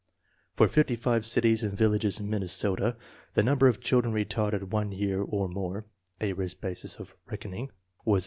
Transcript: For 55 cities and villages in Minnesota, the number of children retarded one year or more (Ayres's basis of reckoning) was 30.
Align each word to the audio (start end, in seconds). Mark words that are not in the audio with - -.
For 0.55 0.67
55 0.67 1.27
cities 1.27 1.63
and 1.63 1.77
villages 1.77 2.19
in 2.19 2.27
Minnesota, 2.27 2.97
the 3.35 3.43
number 3.43 3.67
of 3.67 3.79
children 3.79 4.15
retarded 4.15 4.71
one 4.71 4.91
year 4.91 5.21
or 5.21 5.47
more 5.47 5.85
(Ayres's 6.19 6.55
basis 6.55 6.95
of 6.95 7.13
reckoning) 7.27 7.69
was 8.03 8.19
30. 8.19 8.19